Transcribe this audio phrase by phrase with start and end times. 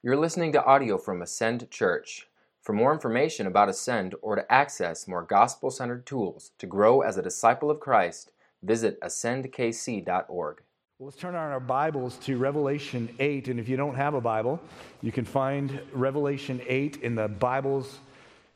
[0.00, 2.28] You're listening to audio from Ascend Church.
[2.62, 7.18] For more information about Ascend or to access more gospel centered tools to grow as
[7.18, 8.30] a disciple of Christ,
[8.62, 10.62] visit ascendkc.org.
[10.98, 13.48] Well, let's turn on our Bibles to Revelation 8.
[13.48, 14.60] And if you don't have a Bible,
[15.02, 17.98] you can find Revelation 8 in the Bibles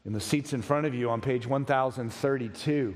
[0.04, 2.94] in the seats in front of you on page 1032.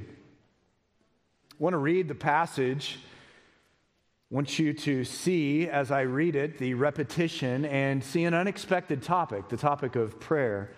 [1.50, 3.00] I want to read the passage
[4.30, 9.48] want you to see, as I read it, the repetition and see an unexpected topic,
[9.48, 10.72] the topic of prayer,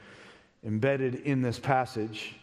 [0.64, 2.34] embedded in this passage.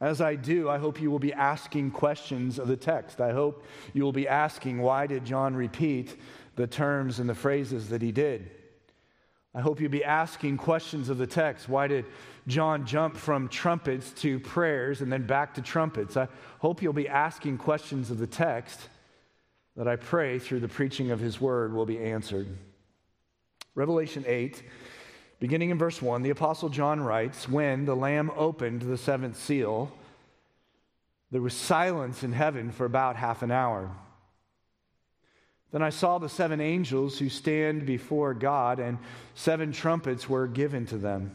[0.00, 3.20] As I do, I hope you will be asking questions of the text.
[3.20, 6.16] I hope you will be asking, why did John repeat
[6.56, 8.50] the terms and the phrases that he did?
[9.54, 11.68] I hope you'll be asking questions of the text.
[11.68, 12.06] Why did
[12.46, 16.16] John jump from trumpets to prayers and then back to trumpets?
[16.16, 16.28] I
[16.60, 18.88] hope you'll be asking questions of the text
[19.76, 22.46] that I pray through the preaching of his word will be answered.
[23.74, 24.62] Revelation 8,
[25.40, 29.90] beginning in verse 1, the Apostle John writes When the Lamb opened the seventh seal,
[31.30, 33.90] there was silence in heaven for about half an hour.
[35.70, 38.98] Then I saw the seven angels who stand before God, and
[39.34, 41.34] seven trumpets were given to them.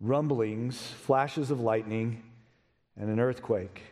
[0.00, 2.22] rumblings, flashes of lightning,
[2.96, 3.82] and an earthquake.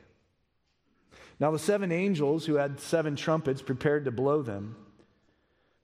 [1.39, 4.77] Now, the seven angels who had seven trumpets prepared to blow them.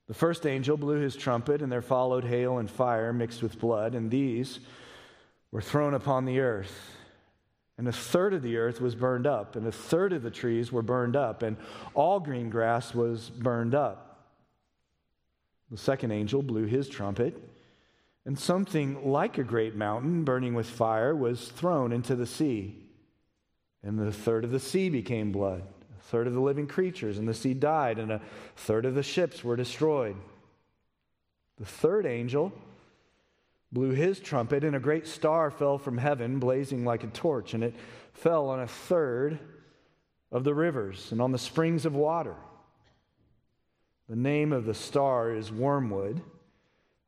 [0.09, 3.95] The first angel blew his trumpet, and there followed hail and fire mixed with blood,
[3.95, 4.61] and these
[5.51, 6.97] were thrown upon the earth.
[7.79, 10.73] And a third of the earth was burned up, and a third of the trees
[10.73, 11.57] were burned up, and
[11.95, 14.09] all green grass was burned up.
[15.71, 17.52] The second angel blew his trumpet
[18.25, 22.77] and something like a great mountain burning with fire was thrown into the sea.
[23.83, 25.63] And the third of the sea became blood.
[25.99, 28.21] A third of the living creatures in the sea died, and a
[28.57, 30.17] third of the ships were destroyed.
[31.59, 32.53] The third angel
[33.73, 37.65] blew his trumpet, and a great star fell from heaven, blazing like a torch, and
[37.65, 37.75] it
[38.13, 39.39] fell on a third
[40.31, 42.37] of the rivers and on the springs of water.
[44.09, 46.21] The name of the star is Wormwood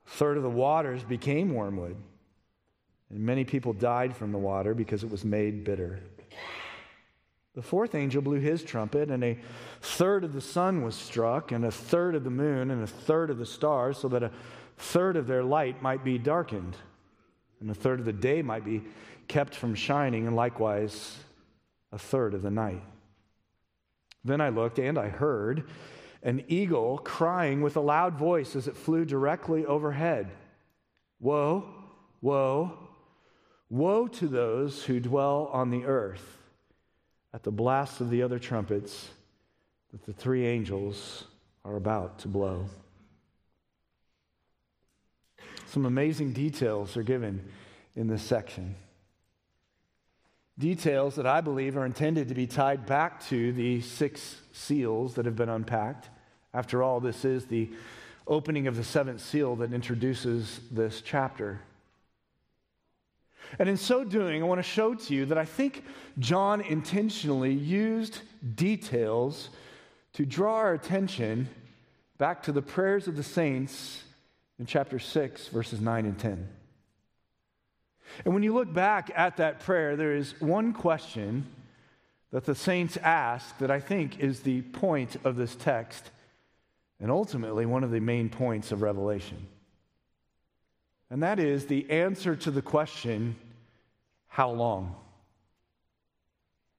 [0.06, 1.96] a third of the waters became wormwood,
[3.10, 6.00] and many people died from the water because it was made bitter.
[7.54, 9.38] The fourth angel blew his trumpet, and a
[9.80, 13.30] third of the sun was struck, and a third of the moon, and a third
[13.30, 14.32] of the stars, so that a
[14.76, 16.76] third of their light might be darkened,
[17.60, 18.82] and a third of the day might be
[19.28, 21.16] kept from shining, and likewise
[21.92, 22.82] a third of the night.
[24.24, 25.68] Then I looked, and I heard
[26.24, 30.30] an eagle crying with a loud voice as it flew directly overhead
[31.20, 31.64] Woe,
[32.20, 32.76] woe,
[33.70, 36.38] woe to those who dwell on the earth
[37.32, 39.08] at the blast of the other trumpets
[39.92, 41.24] that the three angels
[41.64, 42.66] are about to blow.
[45.66, 47.48] Some amazing details are given
[47.96, 48.74] in this section.
[50.58, 55.24] Details that I believe are intended to be tied back to the six seals that
[55.24, 56.10] have been unpacked
[56.54, 57.68] after all, this is the
[58.26, 61.60] opening of the seventh seal that introduces this chapter.
[63.58, 65.84] And in so doing, I want to show to you that I think
[66.18, 68.20] John intentionally used
[68.54, 69.50] details
[70.14, 71.48] to draw our attention
[72.16, 74.02] back to the prayers of the saints
[74.58, 76.48] in chapter 6, verses 9 and 10.
[78.24, 81.46] And when you look back at that prayer, there is one question
[82.30, 86.10] that the saints ask that I think is the point of this text
[87.04, 89.36] and ultimately one of the main points of Revelation.
[91.10, 93.36] And that is the answer to the question,
[94.26, 94.96] how long?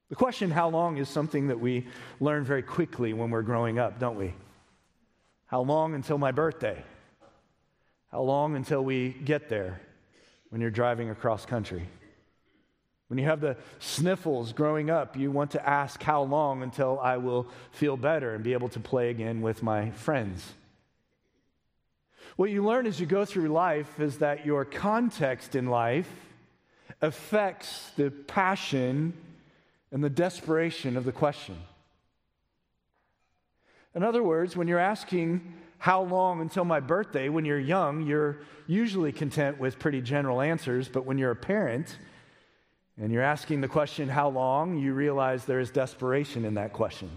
[0.08, 1.86] The question, how long, is something that we
[2.18, 4.34] learn very quickly when we're growing up, don't we?
[5.46, 6.82] How long until my birthday?
[8.10, 9.80] How long until we get there
[10.48, 11.86] when you're driving across country?
[13.08, 17.18] When you have the sniffles growing up, you want to ask how long until I
[17.18, 20.54] will feel better and be able to play again with my friends.
[22.34, 26.10] What you learn as you go through life is that your context in life
[27.00, 29.14] affects the passion
[29.92, 31.56] and the desperation of the question.
[33.94, 38.38] In other words, when you're asking how long until my birthday, when you're young, you're
[38.66, 40.88] usually content with pretty general answers.
[40.88, 41.96] But when you're a parent
[42.98, 47.10] and you're asking the question, how long, you realize there is desperation in that question.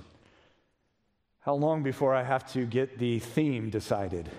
[1.41, 4.29] How long before I have to get the theme decided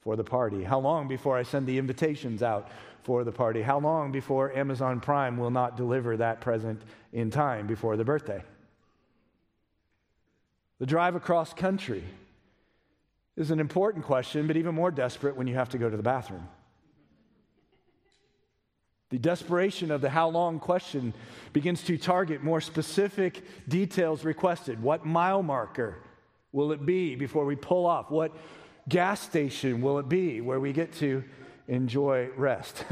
[0.00, 0.64] for the party?
[0.64, 2.68] How long before I send the invitations out
[3.04, 3.62] for the party?
[3.62, 8.42] How long before Amazon Prime will not deliver that present in time before the birthday?
[10.80, 12.02] The drive across country
[13.36, 16.02] is an important question, but even more desperate when you have to go to the
[16.02, 16.48] bathroom.
[19.12, 21.12] The desperation of the how long question
[21.52, 24.82] begins to target more specific details requested.
[24.82, 25.98] What mile marker
[26.50, 28.10] will it be before we pull off?
[28.10, 28.34] What
[28.88, 31.22] gas station will it be where we get to
[31.68, 32.86] enjoy rest?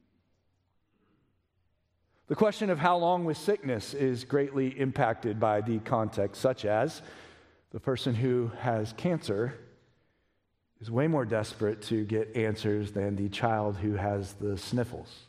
[2.28, 7.02] the question of how long with sickness is greatly impacted by the context, such as
[7.70, 9.58] the person who has cancer
[10.80, 15.26] is way more desperate to get answers than the child who has the sniffles.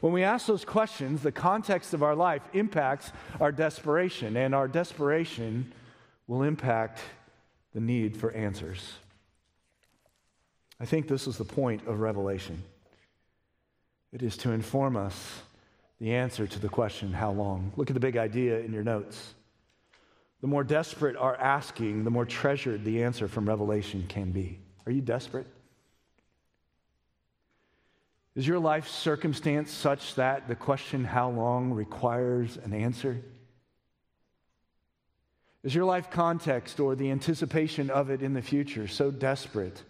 [0.00, 4.68] When we ask those questions, the context of our life impacts our desperation, and our
[4.68, 5.72] desperation
[6.26, 7.00] will impact
[7.74, 8.92] the need for answers.
[10.78, 12.62] I think this is the point of Revelation.
[14.12, 15.42] It is to inform us
[16.00, 17.72] the answer to the question, how long?
[17.76, 19.34] Look at the big idea in your notes.
[20.40, 24.58] The more desperate our asking, the more treasured the answer from Revelation can be.
[24.86, 25.46] Are you desperate?
[28.34, 33.20] Is your life circumstance such that the question, how long, requires an answer?
[35.62, 39.82] Is your life context or the anticipation of it in the future so desperate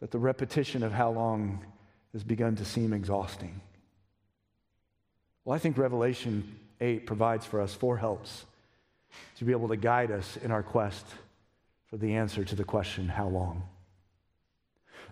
[0.00, 1.64] that the repetition of how long
[2.12, 3.60] has begun to seem exhausting?
[5.44, 8.44] Well, I think Revelation 8 provides for us four helps
[9.38, 11.06] to be able to guide us in our quest
[11.88, 13.62] for the answer to the question, how long?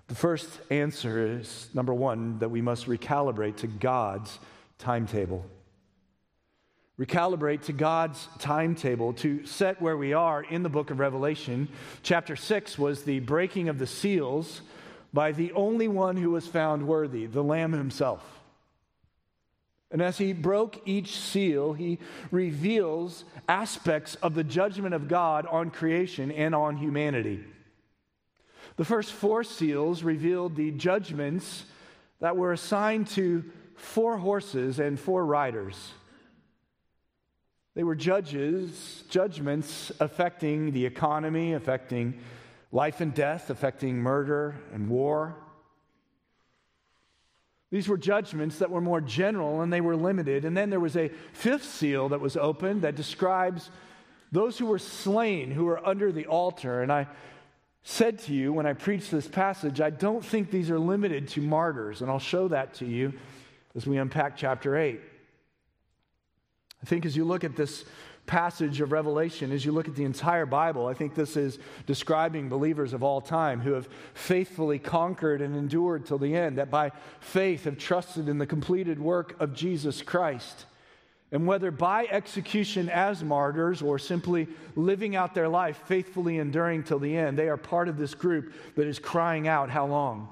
[0.09, 4.39] The first answer is number one, that we must recalibrate to God's
[4.79, 5.45] timetable.
[6.99, 11.69] Recalibrate to God's timetable to set where we are in the book of Revelation.
[12.03, 14.63] Chapter 6 was the breaking of the seals
[15.13, 18.23] by the only one who was found worthy, the Lamb himself.
[19.91, 21.99] And as he broke each seal, he
[22.31, 27.45] reveals aspects of the judgment of God on creation and on humanity.
[28.77, 31.65] The first four seals revealed the judgments
[32.21, 33.45] that were assigned to
[33.75, 35.93] four horses and four riders.
[37.75, 42.21] They were judges, judgments affecting the economy, affecting
[42.73, 45.37] life and death, affecting murder and war.
[47.71, 50.45] These were judgments that were more general and they were limited.
[50.45, 53.71] And then there was a fifth seal that was opened that describes
[54.33, 56.83] those who were slain, who were under the altar.
[56.83, 57.07] And I
[57.89, 61.41] said to you when I preached this passage, I don't think these are limited to
[61.41, 63.13] martyrs, and I'll show that to you
[63.77, 65.01] as we unpack chapter 8.
[66.83, 67.85] I think as you look at this
[68.27, 72.49] passage of Revelation, as you look at the entire Bible, I think this is describing
[72.49, 76.91] believers of all time who have faithfully conquered and endured till the end, that by
[77.21, 80.67] faith have trusted in the completed work of Jesus Christ.
[81.33, 84.47] And whether by execution as martyrs or simply
[84.77, 88.53] living out their life faithfully enduring till the end, they are part of this group
[88.77, 90.29] that is crying out, How long?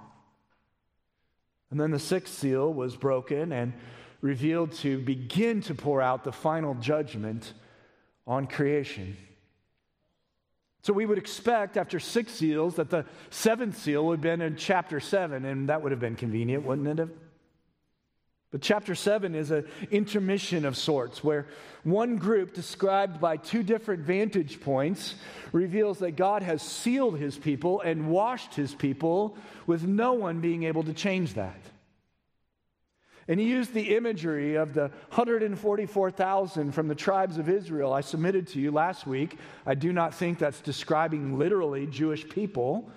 [1.71, 3.73] And then the sixth seal was broken and
[4.21, 7.53] revealed to begin to pour out the final judgment
[8.27, 9.17] on creation.
[10.83, 14.57] So we would expect after six seals that the seventh seal would have been in
[14.57, 17.11] chapter seven, and that would have been convenient, wouldn't it have?
[18.55, 21.49] But chapter 7 is an intermission of sorts where
[21.83, 25.17] one group, described by two different vantage points,
[25.51, 30.63] reveals that God has sealed his people and washed his people with no one being
[30.63, 31.59] able to change that.
[33.27, 38.47] And he used the imagery of the 144,000 from the tribes of Israel I submitted
[38.51, 39.37] to you last week.
[39.67, 42.89] I do not think that's describing literally Jewish people.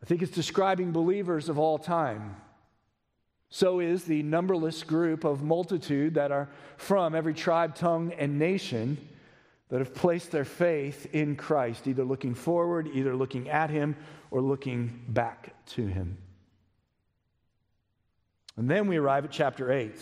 [0.00, 2.36] I think it's describing believers of all time.
[3.54, 8.98] So is the numberless group of multitude that are from every tribe, tongue, and nation
[9.68, 13.94] that have placed their faith in Christ, either looking forward, either looking at Him,
[14.32, 16.18] or looking back to Him.
[18.56, 19.94] And then we arrive at chapter 8.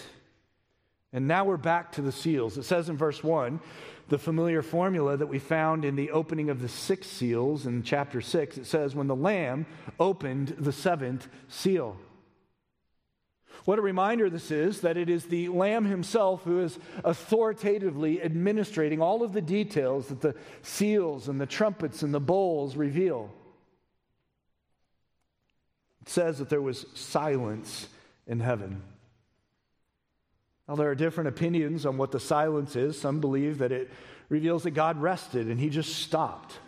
[1.13, 2.57] And now we're back to the seals.
[2.57, 3.61] It says in verse 1
[4.09, 8.23] the familiar formula that we found in the opening of the six seals in chapter
[8.23, 8.57] 6.
[8.57, 9.67] It says, When the Lamb
[10.01, 11.99] opened the seventh seal.
[13.65, 19.01] What a reminder this is that it is the Lamb himself who is authoritatively administrating
[19.01, 23.31] all of the details that the seals and the trumpets and the bowls reveal.
[26.03, 27.89] It says that there was silence
[28.27, 28.83] in heaven.
[30.67, 33.01] Now, there are different opinions on what the silence is.
[33.01, 33.91] Some believe that it
[34.29, 36.59] reveals that God rested and he just stopped.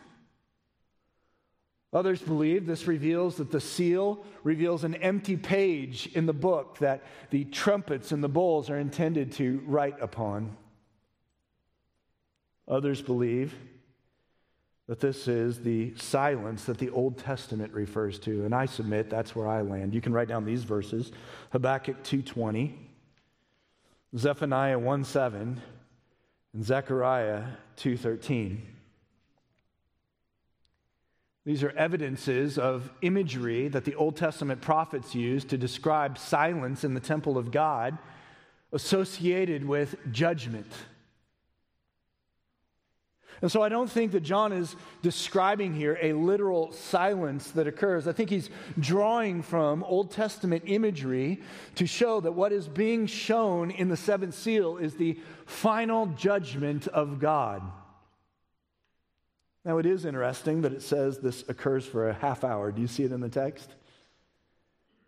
[1.94, 7.04] Others believe this reveals that the seal reveals an empty page in the book that
[7.30, 10.56] the trumpets and the bowls are intended to write upon.
[12.66, 13.54] Others believe
[14.88, 19.36] that this is the silence that the Old Testament refers to, and I submit that's
[19.36, 19.94] where I land.
[19.94, 21.12] You can write down these verses:
[21.52, 22.74] Habakkuk 2:20,
[24.16, 25.60] Zephaniah 1:7,
[26.52, 27.44] and Zechariah
[27.76, 28.73] 2:13.
[31.44, 36.94] These are evidences of imagery that the Old Testament prophets used to describe silence in
[36.94, 37.98] the temple of God
[38.72, 40.72] associated with judgment.
[43.42, 48.08] And so I don't think that John is describing here a literal silence that occurs.
[48.08, 48.48] I think he's
[48.78, 51.42] drawing from Old Testament imagery
[51.74, 56.86] to show that what is being shown in the seventh seal is the final judgment
[56.88, 57.62] of God.
[59.64, 62.70] Now, it is interesting that it says this occurs for a half hour.
[62.70, 63.74] Do you see it in the text?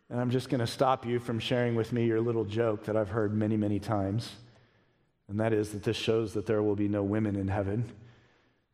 [0.09, 2.97] And I'm just going to stop you from sharing with me your little joke that
[2.97, 4.31] I've heard many, many times.
[5.29, 7.85] And that is that this shows that there will be no women in heaven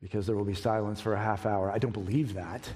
[0.01, 1.71] because there will be silence for a half hour.
[1.71, 2.62] I don't believe that.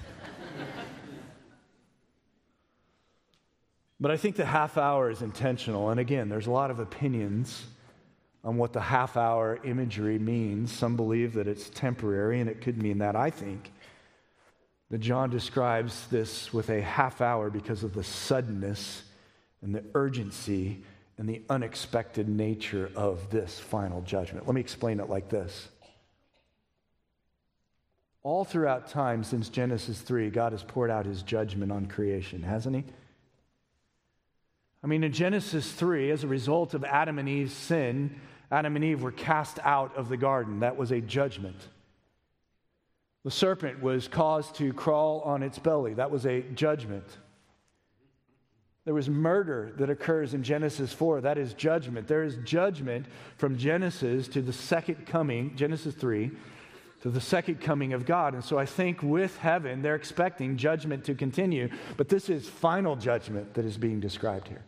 [3.99, 5.91] but I think the half hour is intentional.
[5.91, 7.63] And again, there's a lot of opinions
[8.47, 10.71] on what the half hour imagery means.
[10.71, 13.13] Some believe that it's temporary, and it could mean that.
[13.13, 13.73] I think
[14.89, 19.03] that John describes this with a half hour because of the suddenness
[19.61, 20.81] and the urgency
[21.17, 24.47] and the unexpected nature of this final judgment.
[24.47, 25.67] Let me explain it like this.
[28.23, 32.77] All throughout time since Genesis 3, God has poured out his judgment on creation, hasn't
[32.77, 32.85] he?
[34.81, 38.85] I mean, in Genesis 3, as a result of Adam and Eve's sin, Adam and
[38.85, 40.61] Eve were cast out of the garden.
[40.61, 41.67] That was a judgment.
[43.23, 45.95] The serpent was caused to crawl on its belly.
[45.95, 47.05] That was a judgment.
[48.85, 51.19] There was murder that occurs in Genesis 4.
[51.19, 52.07] That is judgment.
[52.07, 56.31] There is judgment from Genesis to the second coming, Genesis 3,
[57.01, 58.33] to the second coming of God.
[58.33, 61.69] And so I think with heaven, they're expecting judgment to continue.
[61.97, 64.63] But this is final judgment that is being described here.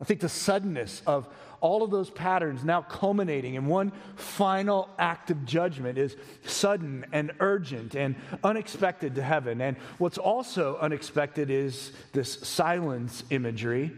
[0.00, 1.26] I think the suddenness of
[1.60, 7.32] all of those patterns now culminating in one final act of judgment is sudden and
[7.40, 9.60] urgent and unexpected to heaven.
[9.62, 13.92] And what's also unexpected is this silence imagery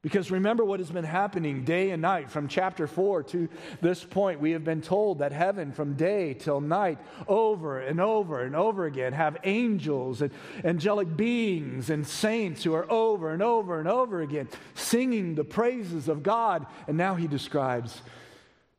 [0.00, 3.48] because remember what has been happening day and night from chapter 4 to
[3.80, 4.40] this point.
[4.40, 8.86] We have been told that heaven from day till night, over and over and over
[8.86, 10.30] again, have angels and
[10.62, 16.08] angelic beings and saints who are over and over and over again singing the praises
[16.08, 16.66] of God.
[16.86, 18.00] And now he describes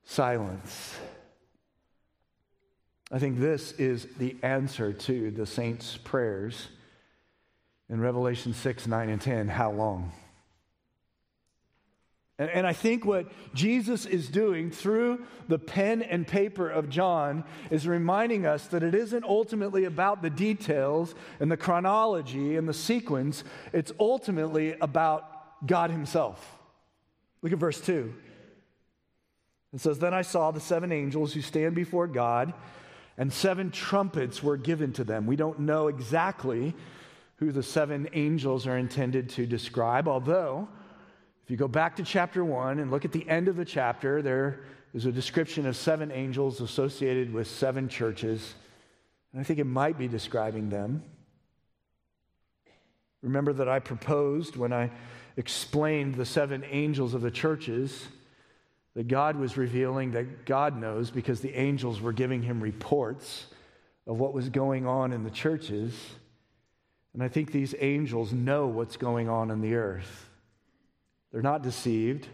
[0.06, 0.96] silence.
[3.12, 6.68] I think this is the answer to the saints' prayers
[7.90, 9.48] in Revelation 6, 9, and 10.
[9.50, 10.14] How long?
[12.40, 17.44] And, and I think what Jesus is doing through the pen and paper of John
[17.70, 22.74] is reminding us that it isn't ultimately about the details and the chronology and the
[22.74, 23.44] sequence,
[23.74, 26.58] it's ultimately about God Himself.
[27.42, 28.14] Look at verse 2.
[29.74, 32.54] It says, Then I saw the seven angels who stand before God,
[33.18, 35.28] and seven trumpets were given to them.
[35.28, 36.74] We don't know exactly
[37.36, 40.68] who the seven angels are intended to describe, although
[41.50, 44.22] if you go back to chapter 1 and look at the end of the chapter,
[44.22, 44.60] there
[44.94, 48.54] is a description of seven angels associated with seven churches.
[49.34, 51.02] And I think it might be describing them.
[53.24, 54.92] Remember that I proposed when I
[55.38, 58.08] explained the seven angels of the churches
[58.94, 63.48] that God was revealing that God knows because the angels were giving him reports
[64.06, 66.00] of what was going on in the churches.
[67.16, 70.29] And I think these angels know what's going on in the earth.
[71.32, 72.28] They're not deceived.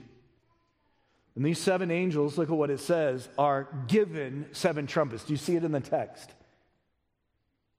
[1.35, 5.25] And these seven angels, look at what it says, are given seven trumpets.
[5.25, 6.31] Do you see it in the text?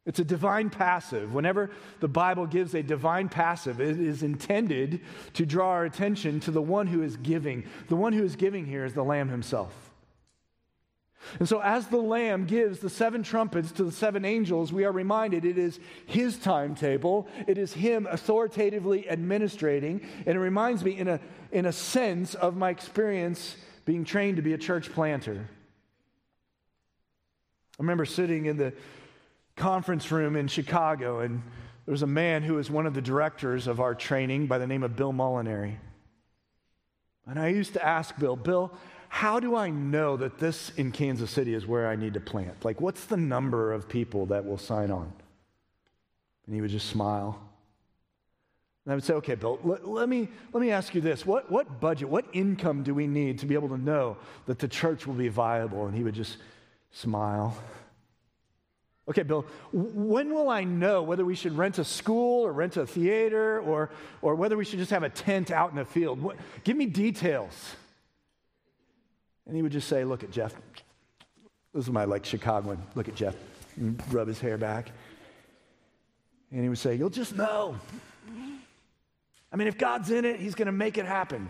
[0.04, 1.34] It's a divine passive.
[1.34, 1.70] Whenever
[2.00, 5.00] the Bible gives a divine passive, it is intended
[5.34, 7.64] to draw our attention to the one who is giving.
[7.88, 9.85] The one who is giving here is the Lamb himself.
[11.38, 14.92] And so, as the Lamb gives the seven trumpets to the seven angels, we are
[14.92, 17.28] reminded it is His timetable.
[17.46, 20.00] It is Him authoritatively administrating.
[20.26, 21.20] And it reminds me, in a,
[21.52, 25.48] in a sense, of my experience being trained to be a church planter.
[27.78, 28.72] I remember sitting in the
[29.54, 31.42] conference room in Chicago, and
[31.84, 34.66] there was a man who was one of the directors of our training by the
[34.66, 35.76] name of Bill Molinary.
[37.26, 38.72] And I used to ask Bill, Bill,
[39.16, 42.66] how do I know that this in Kansas City is where I need to plant?
[42.66, 45.10] Like, what's the number of people that will sign on?
[46.44, 47.40] And he would just smile.
[48.84, 51.24] And I would say, okay, Bill, let, let, me, let me ask you this.
[51.24, 54.68] What, what budget, what income do we need to be able to know that the
[54.68, 55.86] church will be viable?
[55.86, 56.36] And he would just
[56.92, 57.56] smile.
[59.08, 62.86] Okay, Bill, when will I know whether we should rent a school or rent a
[62.86, 63.88] theater or,
[64.20, 66.20] or whether we should just have a tent out in the field?
[66.20, 67.76] What, give me details.
[69.46, 70.54] And he would just say, Look at Jeff.
[71.72, 72.82] This is my like Chicagoan.
[72.94, 73.36] Look at Jeff.
[73.76, 74.90] And rub his hair back.
[76.50, 77.76] And he would say, You'll just know.
[79.52, 81.48] I mean, if God's in it, he's going to make it happen.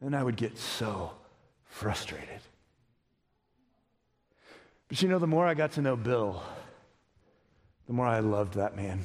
[0.00, 1.12] And I would get so
[1.64, 2.40] frustrated.
[4.88, 6.42] But you know, the more I got to know Bill,
[7.86, 9.04] the more I loved that man.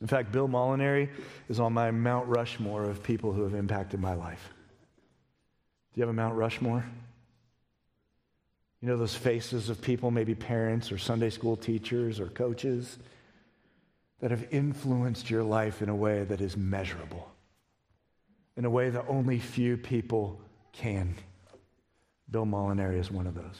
[0.00, 1.10] In fact, Bill Molinary
[1.48, 4.52] is on my Mount Rushmore of people who have impacted my life.
[5.98, 6.84] Do you have a Mount Rushmore?
[8.80, 12.98] You know those faces of people, maybe parents or Sunday school teachers or coaches,
[14.20, 17.28] that have influenced your life in a way that is measurable,
[18.56, 20.40] in a way that only few people
[20.72, 21.16] can.
[22.30, 23.58] Bill Molinary is one of those.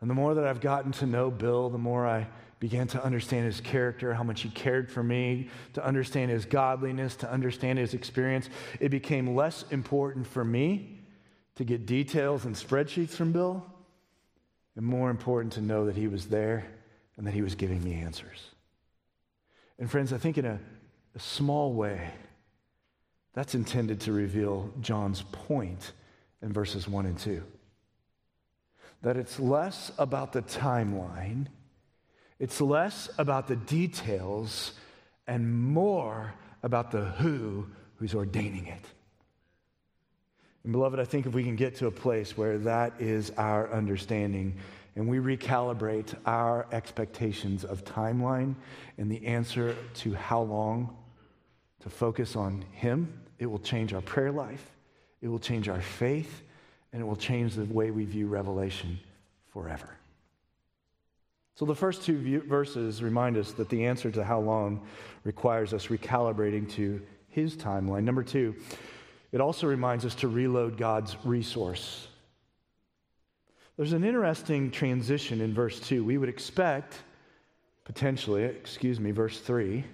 [0.00, 2.28] And the more that I've gotten to know Bill, the more I
[2.60, 7.16] began to understand his character, how much he cared for me, to understand his godliness,
[7.16, 8.48] to understand his experience.
[8.78, 11.00] It became less important for me
[11.56, 13.64] to get details and spreadsheets from Bill,
[14.76, 16.66] and more important to know that he was there
[17.16, 18.46] and that he was giving me answers.
[19.78, 20.60] And friends, I think in a,
[21.14, 22.10] a small way,
[23.32, 25.92] that's intended to reveal John's point
[26.42, 27.42] in verses 1 and 2
[29.02, 31.46] that it's less about the timeline,
[32.40, 34.72] it's less about the details,
[35.28, 38.84] and more about the who who's ordaining it.
[40.64, 43.72] And beloved, I think if we can get to a place where that is our
[43.72, 44.56] understanding
[44.96, 48.54] and we recalibrate our expectations of timeline
[48.98, 50.96] and the answer to how long
[51.80, 54.72] to focus on Him, it will change our prayer life,
[55.22, 56.42] it will change our faith,
[56.92, 58.98] and it will change the way we view Revelation
[59.52, 59.99] forever.
[61.54, 64.86] So, the first two view- verses remind us that the answer to how long
[65.24, 68.04] requires us recalibrating to his timeline.
[68.04, 68.54] Number two,
[69.32, 72.08] it also reminds us to reload God's resource.
[73.76, 76.04] There's an interesting transition in verse 2.
[76.04, 76.96] We would expect,
[77.84, 79.84] potentially, excuse me, verse 3,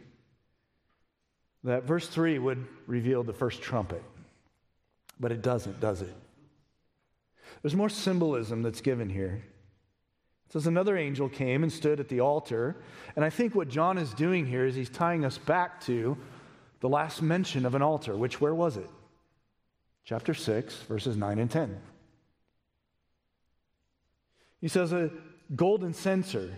[1.64, 4.03] that verse 3 would reveal the first trumpet.
[5.21, 6.14] But it doesn't, does it?
[7.62, 9.42] There's more symbolism that's given here.
[10.47, 12.77] It says another angel came and stood at the altar.
[13.17, 16.17] And I think what John is doing here is he's tying us back to
[16.81, 18.89] the last mention of an altar, which where was it?
[20.05, 21.81] Chapter 6, verses 9 and 10.
[24.61, 25.11] He says a
[25.55, 26.57] golden censer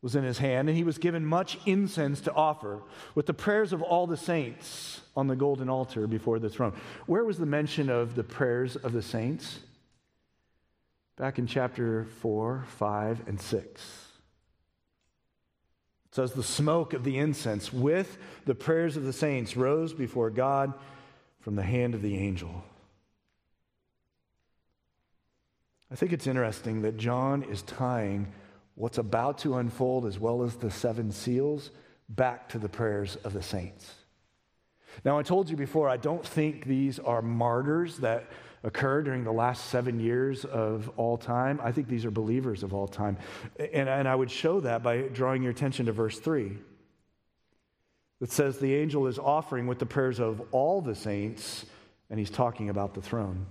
[0.00, 2.80] was in his hand, and he was given much incense to offer
[3.16, 6.72] with the prayers of all the saints on the golden altar before the throne.
[7.06, 9.58] Where was the mention of the prayers of the saints?
[11.18, 13.82] Back in chapter 4, 5, and 6.
[16.06, 20.30] It says, The smoke of the incense with the prayers of the saints rose before
[20.30, 20.72] God
[21.40, 22.64] from the hand of the angel.
[25.90, 28.32] I think it's interesting that John is tying
[28.76, 31.70] what's about to unfold, as well as the seven seals,
[32.08, 33.92] back to the prayers of the saints.
[35.04, 38.30] Now, I told you before, I don't think these are martyrs that
[38.62, 41.60] occurred during the last seven years of all time.
[41.62, 43.16] I think these are believers of all time.
[43.58, 46.56] And, and I would show that by drawing your attention to verse 3.
[48.20, 51.64] That says the angel is offering with the prayers of all the saints,
[52.10, 53.46] and he's talking about the throne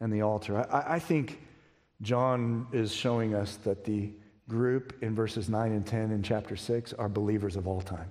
[0.00, 0.64] and the altar.
[0.72, 1.40] I, I think
[2.00, 4.12] John is showing us that the
[4.48, 8.10] group in verses 9 and 10 in chapter 6 are believers of all time.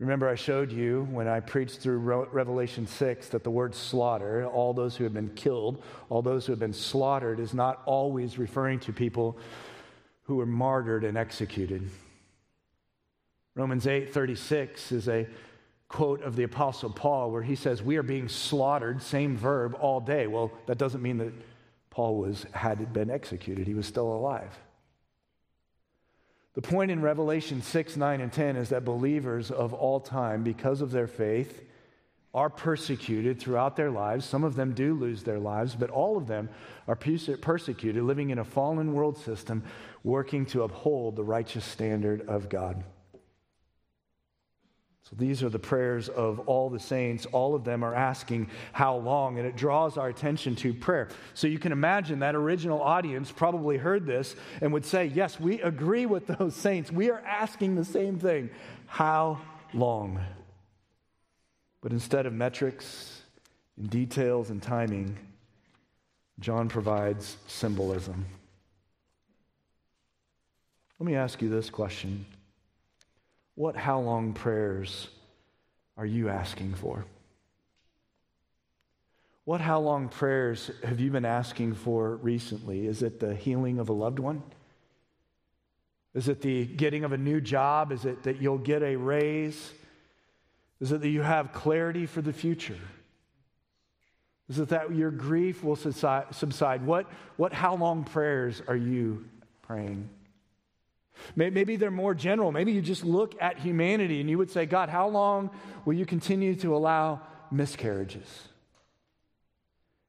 [0.00, 4.72] Remember, I showed you when I preached through Revelation 6 that the word slaughter, all
[4.72, 8.80] those who have been killed, all those who have been slaughtered, is not always referring
[8.80, 9.36] to people
[10.22, 11.90] who were martyred and executed.
[13.54, 15.28] Romans 8 36 is a
[15.88, 20.00] quote of the Apostle Paul where he says, We are being slaughtered, same verb, all
[20.00, 20.26] day.
[20.26, 21.34] Well, that doesn't mean that
[21.90, 24.58] Paul was, had been executed, he was still alive.
[26.54, 30.80] The point in Revelation 6, 9, and 10 is that believers of all time, because
[30.80, 31.62] of their faith,
[32.34, 34.24] are persecuted throughout their lives.
[34.24, 36.48] Some of them do lose their lives, but all of them
[36.86, 39.62] are persecuted, living in a fallen world system,
[40.04, 42.84] working to uphold the righteous standard of God.
[45.10, 47.26] So these are the prayers of all the saints.
[47.26, 51.08] All of them are asking how long, and it draws our attention to prayer.
[51.34, 55.60] So you can imagine that original audience probably heard this and would say, Yes, we
[55.62, 56.92] agree with those saints.
[56.92, 58.50] We are asking the same thing.
[58.86, 59.40] How
[59.74, 60.20] long?
[61.80, 63.22] But instead of metrics
[63.76, 65.18] and details and timing,
[66.38, 68.26] John provides symbolism.
[71.00, 72.26] Let me ask you this question.
[73.54, 75.08] What how long prayers
[75.96, 77.04] are you asking for?
[79.44, 82.86] What how long prayers have you been asking for recently?
[82.86, 84.42] Is it the healing of a loved one?
[86.14, 87.92] Is it the getting of a new job?
[87.92, 89.72] Is it that you'll get a raise?
[90.80, 92.78] Is it that you have clarity for the future?
[94.48, 96.84] Is it that your grief will subside?
[96.84, 99.24] What, what how long prayers are you
[99.62, 100.08] praying?
[101.36, 102.52] Maybe they're more general.
[102.52, 105.50] Maybe you just look at humanity and you would say, God, how long
[105.84, 108.48] will you continue to allow miscarriages?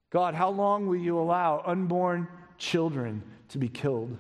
[0.10, 4.18] God, how long will you allow unborn children to be killed?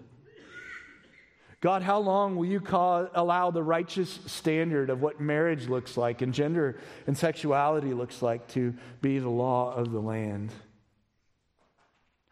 [1.61, 6.23] God, how long will you call, allow the righteous standard of what marriage looks like
[6.23, 10.51] and gender and sexuality looks like to be the law of the land?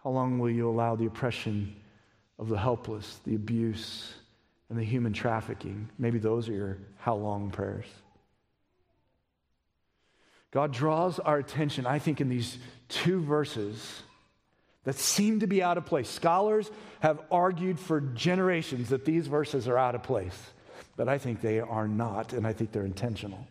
[0.04, 1.76] How long will you allow the oppression
[2.39, 4.13] of the helpless, the abuse,
[4.69, 5.89] and the human trafficking.
[5.97, 7.86] Maybe those are your how long prayers.
[10.51, 14.01] God draws our attention, I think, in these two verses
[14.84, 16.10] that seem to be out of place.
[16.10, 16.69] Scholars
[17.01, 20.38] have argued for generations that these verses are out of place,
[20.95, 23.45] but I think they are not, and I think they're intentional.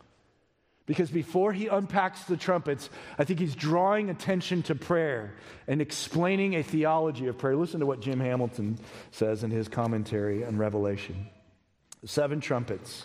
[0.89, 5.35] Because before he unpacks the trumpets, I think he's drawing attention to prayer
[5.67, 7.55] and explaining a theology of prayer.
[7.57, 8.79] Listen to what Jim Hamilton
[9.11, 11.29] says in his commentary on Revelation.
[12.01, 13.05] The seven trumpets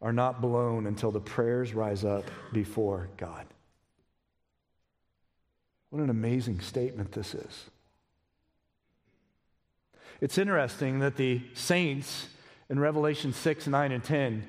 [0.00, 3.44] are not blown until the prayers rise up before God.
[5.90, 7.64] What an amazing statement this is.
[10.20, 12.28] It's interesting that the saints
[12.70, 14.44] in Revelation 6, 9, and 10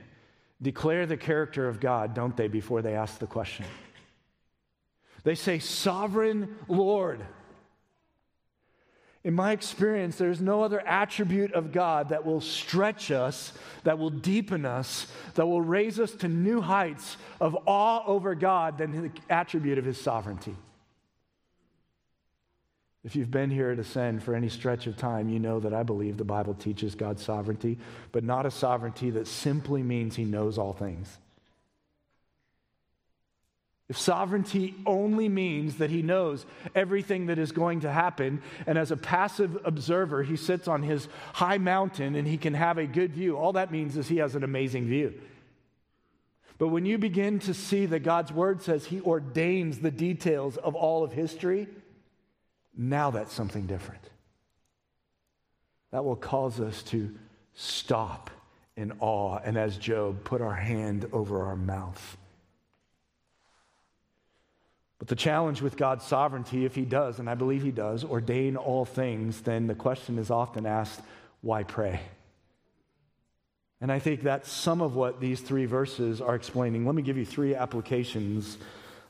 [0.61, 3.65] declare the character of God, don't they, before they ask the question?
[5.23, 7.25] They say, Sovereign Lord.
[9.23, 14.11] In my experience, there's no other attribute of God that will stretch us, that will
[14.11, 19.11] deepen us, that will raise us to new heights of awe over God than the
[19.27, 20.55] attribute of His sovereignty.
[23.05, 25.83] If you've been here at Ascend for any stretch of time, you know that I
[25.83, 27.77] believe the Bible teaches God's sovereignty,
[28.11, 31.15] but not a sovereignty that simply means He knows all things.
[33.87, 38.89] If sovereignty only means that he knows everything that is going to happen, and as
[38.89, 43.13] a passive observer, he sits on his high mountain and he can have a good
[43.13, 45.13] view, all that means is he has an amazing view.
[46.57, 50.73] But when you begin to see that God's word says he ordains the details of
[50.73, 51.67] all of history,
[52.77, 54.01] now that's something different.
[55.91, 57.15] That will cause us to
[57.53, 58.29] stop
[58.75, 62.17] in awe and, as Job, put our hand over our mouth.
[64.99, 68.57] But the challenge with God's sovereignty, if He does, and I believe He does, ordain
[68.57, 71.01] all things, then the question is often asked
[71.41, 71.99] why pray?
[73.81, 76.85] And I think that's some of what these three verses are explaining.
[76.85, 78.57] Let me give you three applications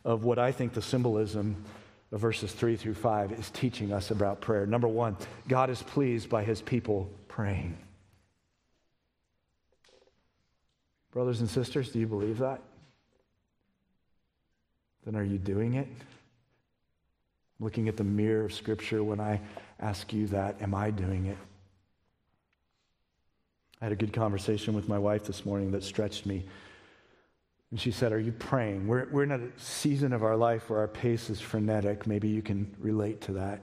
[0.04, 1.64] of what I think the symbolism
[2.18, 4.66] verses 3 through 5 is teaching us about prayer.
[4.66, 7.78] Number one, God is pleased by his people praying.
[11.12, 12.62] Brothers and sisters, do you believe that?
[15.06, 15.88] Then are you doing it?
[17.60, 19.40] Looking at the mirror of Scripture when I
[19.80, 21.38] ask you that, am I doing it?
[23.82, 26.46] I had a good conversation with my wife this morning that stretched me
[27.76, 28.88] and she said, Are you praying?
[28.88, 32.08] We're, we're in a season of our life where our pace is frenetic.
[32.08, 33.60] Maybe you can relate to that.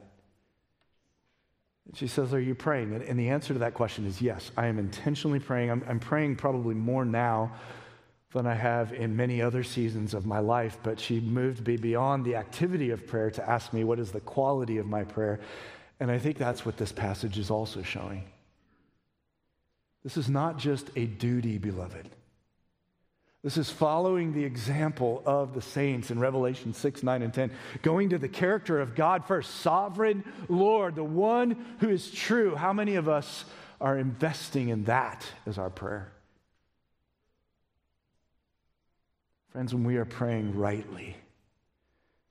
[1.86, 2.92] And she says, Are you praying?
[2.92, 4.50] And, and the answer to that question is yes.
[4.54, 5.70] I am intentionally praying.
[5.70, 7.54] I'm, I'm praying probably more now
[8.34, 10.76] than I have in many other seasons of my life.
[10.82, 14.20] But she moved me beyond the activity of prayer to ask me, What is the
[14.20, 15.40] quality of my prayer?
[16.00, 18.24] And I think that's what this passage is also showing.
[20.04, 22.10] This is not just a duty, beloved.
[23.42, 27.50] This is following the example of the saints in Revelation 6, 9, and 10.
[27.82, 32.54] Going to the character of God first, sovereign Lord, the one who is true.
[32.54, 33.44] How many of us
[33.80, 36.12] are investing in that as our prayer?
[39.50, 41.16] Friends, when we are praying rightly,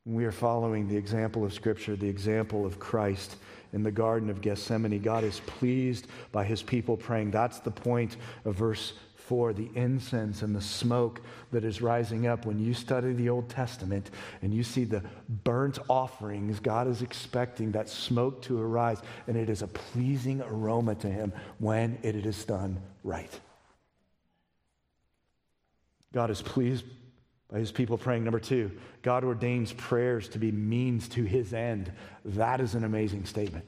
[0.06, 3.36] when we are following the example of Scripture, the example of Christ
[3.74, 7.32] in the Garden of Gethsemane, God is pleased by his people praying.
[7.32, 8.94] That's the point of verse
[9.32, 11.22] for the incense and the smoke
[11.54, 12.46] that is rising up.
[12.46, 15.02] When you study the Old Testament and you see the
[15.46, 20.96] burnt offerings, God is expecting that smoke to arise, and it is a pleasing aroma
[20.96, 23.40] to Him when it is done right.
[26.14, 26.84] God is pleased
[27.50, 28.26] by his people praying.
[28.26, 28.70] Number two,
[29.02, 31.90] God ordains prayers to be means to his end.
[32.26, 33.64] That is an amazing statement.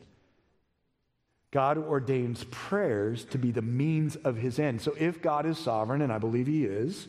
[1.54, 4.82] God ordains prayers to be the means of his end.
[4.82, 7.08] So if God is sovereign, and I believe he is,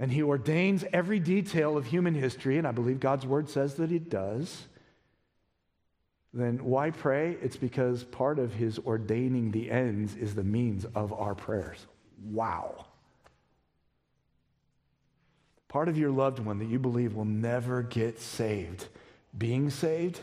[0.00, 3.88] and he ordains every detail of human history, and I believe God's word says that
[3.88, 4.64] he does,
[6.34, 7.36] then why pray?
[7.40, 11.86] It's because part of his ordaining the ends is the means of our prayers.
[12.24, 12.86] Wow.
[15.68, 18.88] Part of your loved one that you believe will never get saved,
[19.38, 20.18] being saved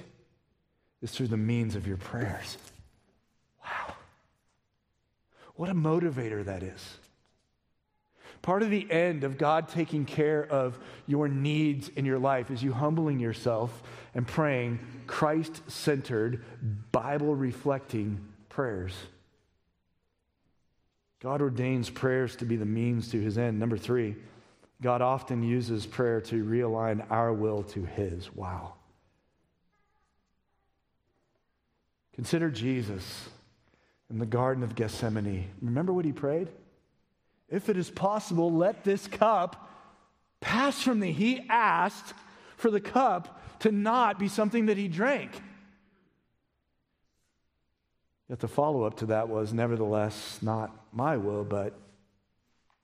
[1.01, 2.57] is through the means of your prayers.
[3.63, 3.95] Wow.
[5.55, 6.97] What a motivator that is.
[8.41, 12.63] Part of the end of God taking care of your needs in your life is
[12.63, 13.83] you humbling yourself
[14.15, 16.43] and praying Christ centered,
[16.91, 18.93] Bible reflecting prayers.
[21.19, 23.59] God ordains prayers to be the means to his end.
[23.59, 24.15] Number three,
[24.81, 28.33] God often uses prayer to realign our will to his.
[28.33, 28.75] Wow.
[32.19, 33.29] Consider Jesus
[34.09, 35.47] in the Garden of Gethsemane.
[35.61, 36.49] Remember what he prayed?
[37.47, 39.71] If it is possible, let this cup
[40.41, 41.13] pass from me.
[41.13, 42.13] He asked
[42.57, 45.31] for the cup to not be something that he drank.
[48.27, 51.79] Yet the follow up to that was, nevertheless, not my will, but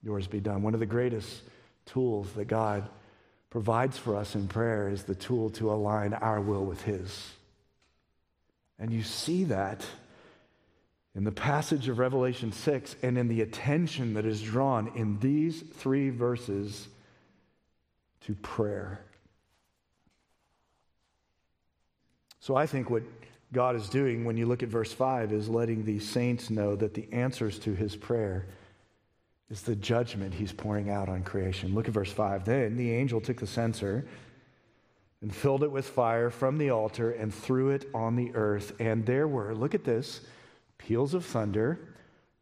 [0.01, 0.61] yours be done.
[0.61, 1.41] One of the greatest
[1.85, 2.87] tools that God
[3.49, 7.33] provides for us in prayer is the tool to align our will with His.
[8.79, 9.85] And you see that
[11.15, 15.61] in the passage of Revelation 6 and in the attention that is drawn in these
[15.61, 16.88] three verses
[18.21, 18.99] to prayer.
[22.39, 23.03] So I think what
[23.53, 26.93] God is doing when you look at verse 5 is letting the saints know that
[26.93, 28.47] the answers to his prayer
[29.49, 31.73] is the judgment he's pouring out on creation.
[31.73, 32.43] Look at verse 5.
[32.45, 34.05] Then the angel took the censer
[35.25, 38.73] and filled it with fire from the altar and threw it on the earth.
[38.79, 40.21] And there were, look at this,
[40.77, 41.79] peals of thunder,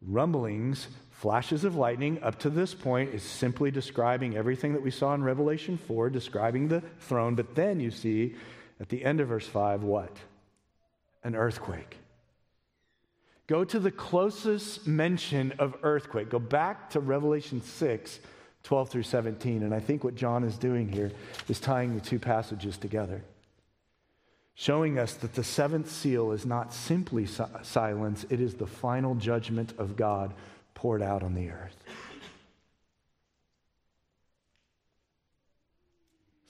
[0.01, 2.21] rumblings, flashes of lightning.
[2.21, 6.67] Up to this point is simply describing everything that we saw in Revelation 4, describing
[6.67, 7.35] the throne.
[7.35, 8.35] But then you see
[8.81, 10.17] at the end of verse 5 what?
[11.23, 11.95] An earthquake.
[13.47, 16.29] Go to the closest mention of earthquake.
[16.29, 18.19] Go back to Revelation 6
[18.63, 19.63] 12 through 17.
[19.63, 21.11] And I think what John is doing here
[21.49, 23.23] is tying the two passages together,
[24.55, 27.27] showing us that the seventh seal is not simply
[27.61, 30.33] silence, it is the final judgment of God
[30.73, 31.82] poured out on the earth.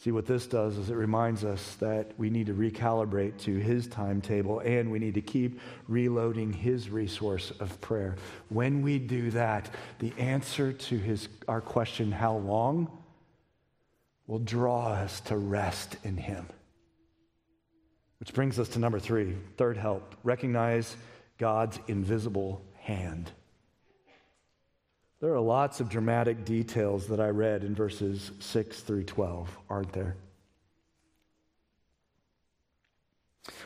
[0.03, 3.87] See, what this does is it reminds us that we need to recalibrate to his
[3.87, 8.17] timetable and we need to keep reloading his resource of prayer.
[8.49, 12.91] When we do that, the answer to his, our question, how long,
[14.27, 16.47] will draw us to rest in him.
[18.19, 20.97] Which brings us to number three, third help recognize
[21.37, 23.31] God's invisible hand.
[25.23, 29.93] There are lots of dramatic details that I read in verses 6 through 12, aren't
[29.93, 30.17] there?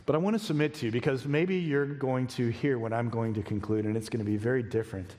[0.05, 3.09] But I want to submit to you because maybe you're going to hear what I'm
[3.09, 5.15] going to conclude, and it's going to be very different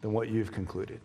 [0.00, 1.02] than what you've concluded.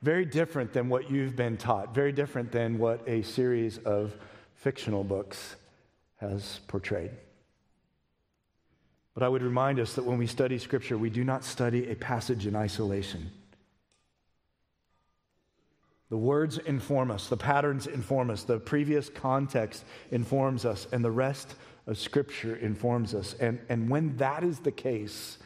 [0.00, 4.14] Very different than what you've been taught, very different than what a series of
[4.54, 5.56] fictional books
[6.18, 7.10] has portrayed.
[9.12, 11.96] But I would remind us that when we study Scripture, we do not study a
[11.96, 13.28] passage in isolation.
[16.10, 21.10] The words inform us, the patterns inform us, the previous context informs us, and the
[21.10, 21.54] rest
[21.86, 23.34] of Scripture informs us.
[23.34, 25.38] And, and when that is the case,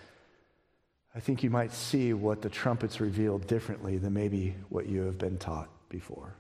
[1.15, 5.19] I think you might see what the trumpets reveal differently than maybe what you have
[5.19, 6.35] been taught before.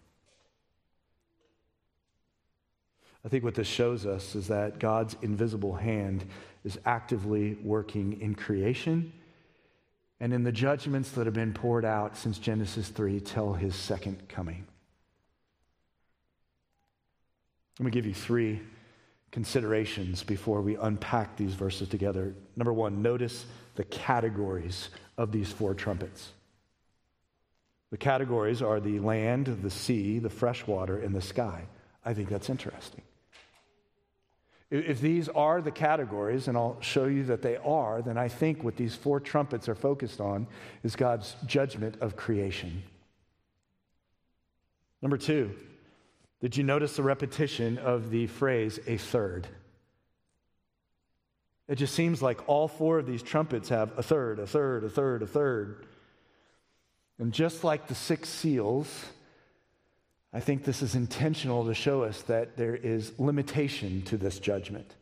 [3.26, 6.24] I think what this shows us is that God's invisible hand
[6.64, 9.12] is actively working in creation
[10.24, 14.26] and in the judgments that have been poured out since Genesis 3 till his second
[14.26, 14.64] coming.
[17.78, 18.62] Let me give you three
[19.32, 22.34] considerations before we unpack these verses together.
[22.56, 26.30] Number one, notice the categories of these four trumpets.
[27.90, 31.66] The categories are the land, the sea, the fresh water, and the sky.
[32.02, 33.02] I think that's interesting.
[34.76, 38.64] If these are the categories, and I'll show you that they are, then I think
[38.64, 40.48] what these four trumpets are focused on
[40.82, 42.82] is God's judgment of creation.
[45.00, 45.54] Number two,
[46.40, 49.46] did you notice the repetition of the phrase a third?
[51.68, 54.88] It just seems like all four of these trumpets have a third, a third, a
[54.88, 55.86] third, a third.
[57.20, 59.04] And just like the six seals,
[60.34, 64.92] I think this is intentional to show us that there is limitation to this judgment.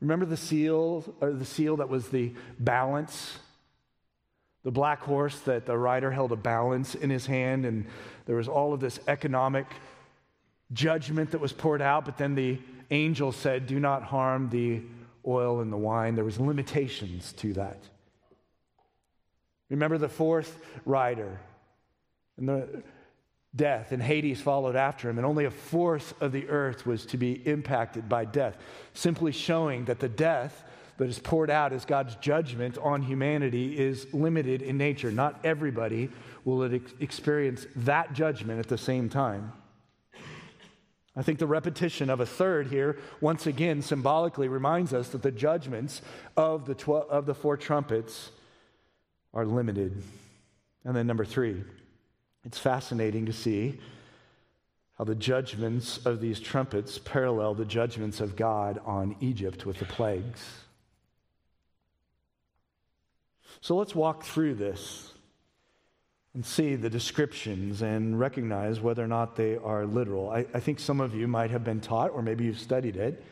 [0.00, 3.36] Remember the seal, or the seal that was the balance?
[4.64, 7.84] The black horse that the rider held a balance in his hand, and
[8.24, 9.66] there was all of this economic
[10.72, 12.58] judgment that was poured out, but then the
[12.90, 14.80] angel said, Do not harm the
[15.26, 16.14] oil and the wine.
[16.14, 17.82] There was limitations to that.
[19.68, 21.38] Remember the fourth rider
[22.38, 22.82] and the
[23.56, 27.16] death, and Hades followed after him, and only a fourth of the earth was to
[27.16, 28.56] be impacted by death,
[28.94, 30.62] simply showing that the death
[30.98, 35.10] that is poured out as God's judgment on humanity is limited in nature.
[35.10, 36.10] Not everybody
[36.44, 36.62] will
[37.00, 39.52] experience that judgment at the same time.
[41.18, 45.30] I think the repetition of a third here, once again, symbolically reminds us that the
[45.30, 46.02] judgments
[46.36, 48.30] of the, tw- of the four trumpets
[49.32, 50.02] are limited.
[50.84, 51.64] And then, number three,
[52.46, 53.78] it's fascinating to see
[54.96, 59.84] how the judgments of these trumpets parallel the judgments of God on Egypt with the
[59.84, 60.42] plagues.
[63.60, 65.12] So let's walk through this
[66.34, 70.30] and see the descriptions and recognize whether or not they are literal.
[70.30, 73.24] I, I, think some of you might have been taught, or maybe you've studied it,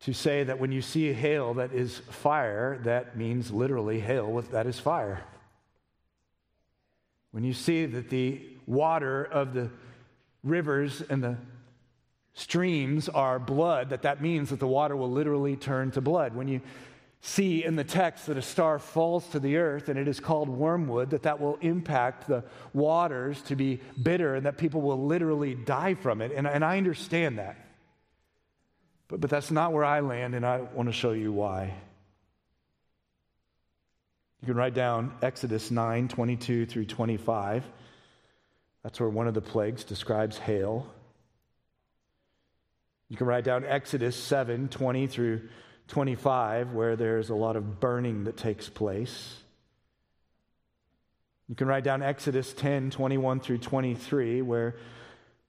[0.00, 4.50] to say that when you see hail that is fire, that means literally hail with,
[4.50, 5.24] that is fire.
[7.32, 9.70] When you see that the water of the
[10.42, 11.36] rivers and the
[12.34, 16.34] streams are blood, that that means that the water will literally turn to blood.
[16.34, 16.60] When you
[17.20, 20.48] see in the text that a star falls to the earth and it is called
[20.48, 25.54] wormwood, that that will impact the waters to be bitter and that people will literally
[25.54, 26.32] die from it.
[26.34, 27.56] And, and I understand that.
[29.08, 31.74] But, but that's not where I land, and I want to show you why.
[34.40, 37.64] You can write down Exodus 9 22 through 25.
[38.82, 40.86] That's where one of the plagues describes hail.
[43.10, 45.42] You can write down Exodus 7 20 through
[45.88, 49.36] 25, where there's a lot of burning that takes place.
[51.48, 54.76] You can write down Exodus 10 21 through 23, where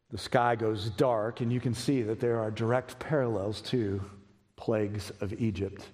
[0.10, 4.04] the sky goes dark, and you can see that there are direct parallels to
[4.58, 5.88] plagues of Egypt.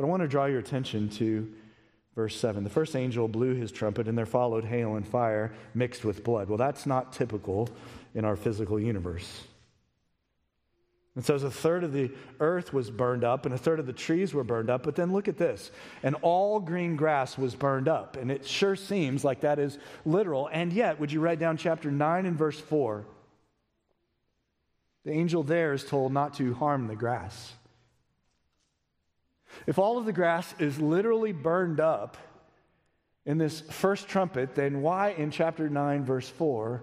[0.00, 1.46] But I want to draw your attention to
[2.14, 2.64] verse 7.
[2.64, 6.48] The first angel blew his trumpet, and there followed hail and fire mixed with blood.
[6.48, 7.68] Well, that's not typical
[8.14, 9.42] in our physical universe.
[11.16, 13.92] And so, a third of the earth was burned up, and a third of the
[13.92, 14.84] trees were burned up.
[14.84, 15.70] But then look at this.
[16.02, 18.16] And all green grass was burned up.
[18.16, 20.48] And it sure seems like that is literal.
[20.50, 23.04] And yet, would you write down chapter 9 and verse 4?
[25.04, 27.52] The angel there is told not to harm the grass.
[29.66, 32.16] If all of the grass is literally burned up
[33.26, 36.82] in this first trumpet, then why in chapter 9, verse 4,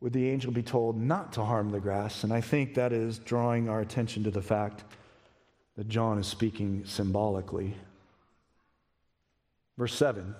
[0.00, 2.22] would the angel be told not to harm the grass?
[2.24, 4.84] And I think that is drawing our attention to the fact
[5.76, 7.74] that John is speaking symbolically.
[9.76, 10.34] Verse 7,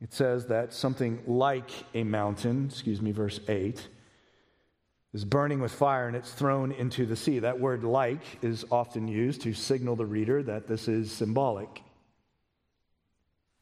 [0.00, 3.88] it says that something like a mountain, excuse me, verse 8,
[5.16, 7.38] is burning with fire and it's thrown into the sea.
[7.38, 11.82] That word like is often used to signal the reader that this is symbolic.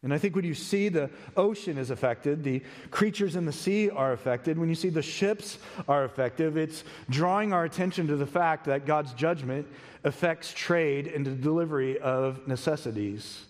[0.02, 3.88] And I think when you see the ocean is affected, the creatures in the sea
[3.88, 8.26] are affected, when you see the ships are affected, it's drawing our attention to the
[8.26, 9.68] fact that God's judgment
[10.02, 13.44] affects trade and the delivery of necessities.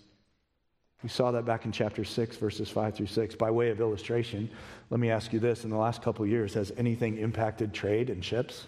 [1.04, 3.34] We saw that back in chapter 6, verses 5 through 6.
[3.34, 4.48] By way of illustration,
[4.88, 8.24] let me ask you this in the last couple years, has anything impacted trade and
[8.24, 8.66] ships?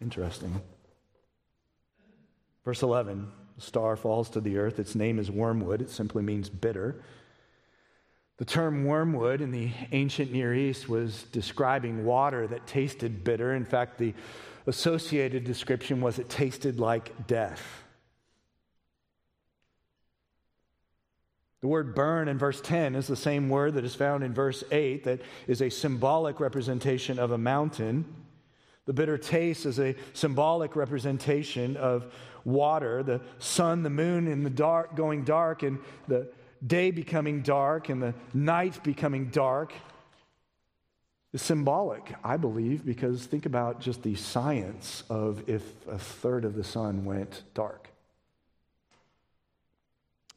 [0.00, 0.62] Interesting.
[2.64, 3.28] Verse 11
[3.58, 4.78] a star falls to the earth.
[4.78, 7.02] Its name is wormwood, it simply means bitter.
[8.36, 13.54] The term wormwood in the ancient Near East was describing water that tasted bitter.
[13.54, 14.14] In fact, the
[14.68, 17.83] associated description was it tasted like death.
[21.64, 24.62] The word burn in verse 10 is the same word that is found in verse
[24.70, 28.04] 8, that is a symbolic representation of a mountain.
[28.84, 32.12] The bitter taste is a symbolic representation of
[32.44, 36.30] water, the sun, the moon, and the dark going dark, and the
[36.66, 39.72] day becoming dark, and the night becoming dark.
[41.32, 46.56] Is symbolic, I believe, because think about just the science of if a third of
[46.56, 47.88] the sun went dark.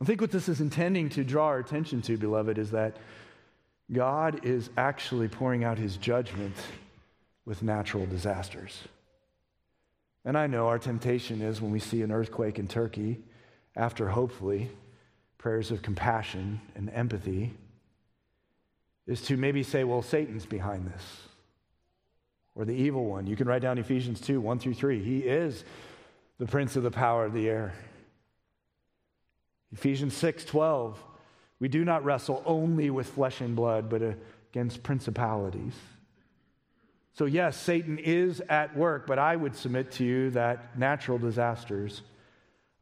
[0.02, 2.98] I think what this is intending to draw our attention to, beloved, is that
[3.92, 6.56] God is actually pouring out his judgment
[7.46, 8.84] with natural disasters.
[10.26, 13.18] And I know our temptation is when we see an earthquake in Turkey,
[13.76, 14.70] after hopefully
[15.38, 17.54] prayers of compassion and empathy,
[19.08, 21.04] is to maybe say, well, Satan's behind this,
[22.56, 23.26] or the evil one.
[23.26, 25.02] You can write down Ephesians 2 1 through 3.
[25.02, 25.64] He is
[26.40, 27.74] the prince of the power of the air.
[29.74, 31.04] Ephesians 6 12.
[31.60, 34.02] We do not wrestle only with flesh and blood, but
[34.52, 35.74] against principalities.
[37.14, 42.04] So, yes, Satan is at work, but I would submit to you that natural disasters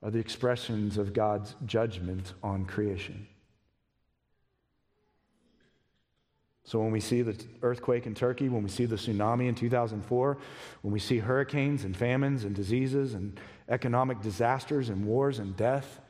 [0.04, 3.28] are the expressions of God's judgment on creation.
[6.66, 10.38] So, when we see the earthquake in Turkey, when we see the tsunami in 2004,
[10.82, 16.02] when we see hurricanes and famines and diseases and economic disasters and wars and death,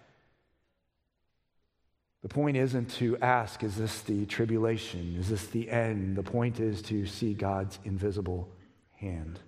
[2.26, 5.16] the point isn't to ask, is this the tribulation?
[5.20, 6.16] Is this the end?
[6.16, 8.50] The point is to see God's invisible
[8.96, 9.40] hand.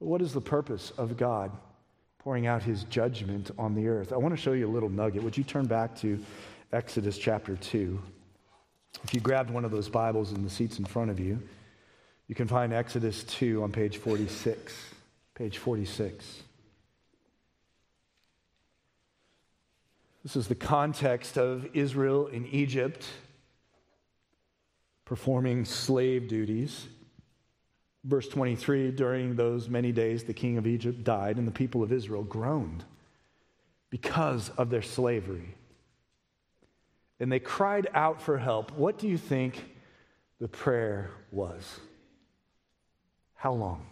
[0.00, 1.52] But what is the purpose of God
[2.18, 4.10] pouring out his judgment on the earth?
[4.10, 5.22] I want to show you a little nugget.
[5.22, 6.18] Would you turn back to
[6.72, 8.00] Exodus chapter 2?
[9.04, 11.38] If you grabbed one of those Bibles in the seats in front of you,
[12.26, 14.72] you can find Exodus 2 on page 46.
[15.34, 16.24] Page 46.
[20.26, 23.06] This is the context of Israel in Egypt
[25.04, 26.88] performing slave duties.
[28.02, 31.92] Verse 23 During those many days, the king of Egypt died, and the people of
[31.92, 32.82] Israel groaned
[33.88, 35.54] because of their slavery.
[37.20, 38.72] And they cried out for help.
[38.72, 39.64] What do you think
[40.40, 41.78] the prayer was?
[43.36, 43.86] How long?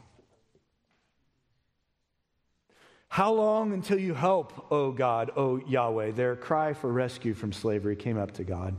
[3.14, 6.10] How long until you help, O God, O Yahweh?
[6.10, 8.74] Their cry for rescue from slavery came up to God.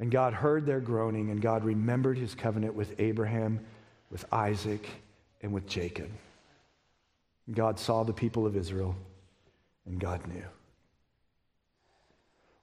[0.00, 3.60] And God heard their groaning, and God remembered his covenant with Abraham,
[4.10, 4.88] with Isaac,
[5.40, 6.10] and with Jacob.
[7.48, 8.96] God saw the people of Israel,
[9.86, 10.42] and God knew.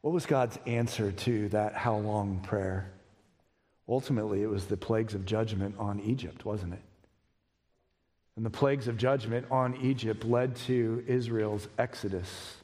[0.02, 2.92] What was God's answer to that how long prayer?
[3.88, 6.82] Ultimately, it was the plagues of judgment on Egypt, wasn't it?
[8.36, 12.58] And the plagues of judgment on Egypt led to Israel's exodus.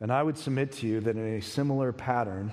[0.00, 2.52] And I would submit to you that in a similar pattern,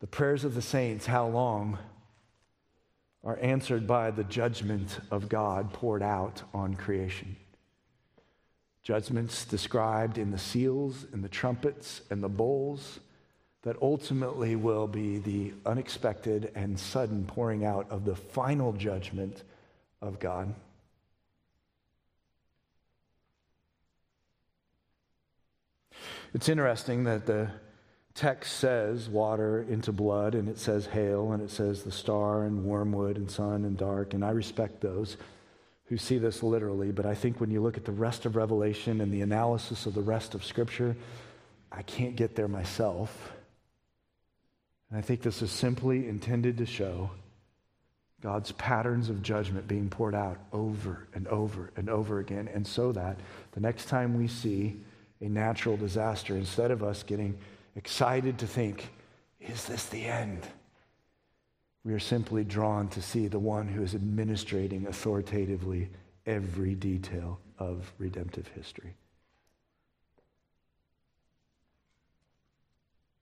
[0.00, 1.78] the prayers of the saints, how long,
[3.24, 7.36] are answered by the judgment of God poured out on creation.
[8.82, 13.00] Judgments described in the seals, in the trumpets, and the bowls
[13.62, 19.42] that ultimately will be the unexpected and sudden pouring out of the final judgment
[20.00, 20.54] of God.
[26.36, 27.48] It's interesting that the
[28.14, 32.62] text says water into blood, and it says hail, and it says the star, and
[32.62, 35.16] wormwood, and sun, and dark, and I respect those
[35.86, 39.00] who see this literally, but I think when you look at the rest of Revelation
[39.00, 40.94] and the analysis of the rest of Scripture,
[41.72, 43.32] I can't get there myself.
[44.90, 47.12] And I think this is simply intended to show
[48.20, 52.92] God's patterns of judgment being poured out over and over and over again, and so
[52.92, 53.16] that
[53.52, 54.82] the next time we see
[55.20, 57.38] a natural disaster, instead of us getting
[57.74, 58.90] excited to think,
[59.40, 60.46] is this the end?
[61.84, 65.88] We are simply drawn to see the one who is administrating authoritatively
[66.26, 68.94] every detail of redemptive history.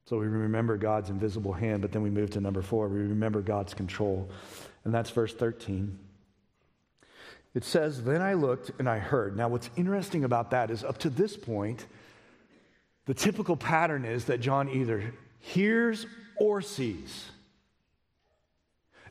[0.06, 2.88] So we remember God's invisible hand, but then we move to number four.
[2.88, 4.28] We remember God's control.
[4.84, 5.98] And that's verse 13.
[7.54, 9.36] It says, Then I looked and I heard.
[9.36, 11.86] Now, what's interesting about that is up to this point,
[13.06, 17.30] the typical pattern is that John either hears or sees.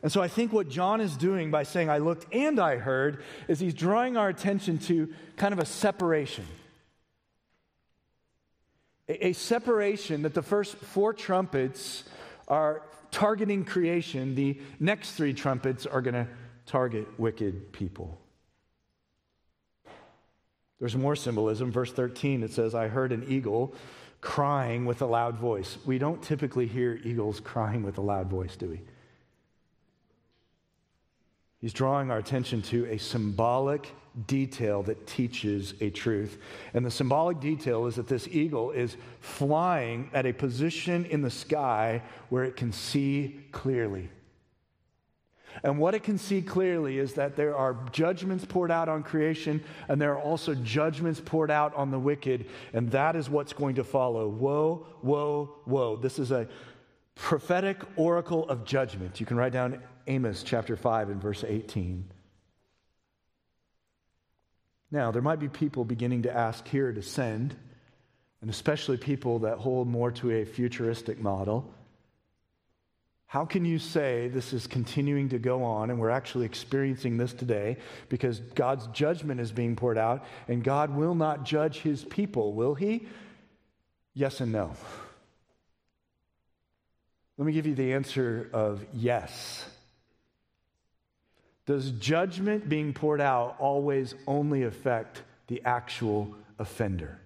[0.02, 3.22] And so I think what John is doing by saying, I looked and I heard,
[3.48, 6.44] is he's drawing our attention to kind of a separation.
[9.08, 12.04] A, a separation that the first four trumpets
[12.48, 16.26] are targeting creation, the next three trumpets are going to
[16.66, 18.20] target wicked people.
[20.78, 21.70] There's more symbolism.
[21.70, 23.74] Verse 13, it says, I heard an eagle
[24.20, 25.78] crying with a loud voice.
[25.84, 28.80] We don't typically hear eagles crying with a loud voice, do we?
[31.60, 33.90] He's drawing our attention to a symbolic
[34.26, 36.38] detail that teaches a truth.
[36.74, 41.30] And the symbolic detail is that this eagle is flying at a position in the
[41.30, 44.10] sky where it can see clearly.
[45.62, 49.62] And what it can see clearly is that there are judgments poured out on creation,
[49.88, 53.76] and there are also judgments poured out on the wicked, and that is what's going
[53.76, 54.28] to follow.
[54.28, 55.96] Woe, woe, woe.
[55.96, 56.48] This is a
[57.14, 59.20] prophetic oracle of judgment.
[59.20, 62.10] You can write down Amos chapter 5 and verse 18.
[64.90, 67.56] Now, there might be people beginning to ask here to send,
[68.40, 71.72] and especially people that hold more to a futuristic model.
[73.34, 77.32] How can you say this is continuing to go on and we're actually experiencing this
[77.32, 77.78] today
[78.08, 82.76] because God's judgment is being poured out and God will not judge his people, will
[82.76, 83.08] he?
[84.14, 84.76] Yes and no.
[87.36, 89.68] Let me give you the answer of yes.
[91.66, 97.18] Does judgment being poured out always only affect the actual offender?